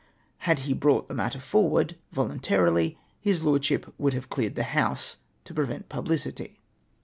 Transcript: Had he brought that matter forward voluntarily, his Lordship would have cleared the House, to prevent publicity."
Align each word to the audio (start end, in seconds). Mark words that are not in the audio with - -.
Had 0.49 0.57
he 0.65 0.73
brought 0.73 1.07
that 1.09 1.13
matter 1.13 1.37
forward 1.39 1.95
voluntarily, 2.11 2.97
his 3.19 3.43
Lordship 3.43 3.93
would 3.99 4.15
have 4.15 4.29
cleared 4.29 4.55
the 4.55 4.63
House, 4.73 5.17
to 5.45 5.53
prevent 5.53 5.89
publicity." 5.89 6.57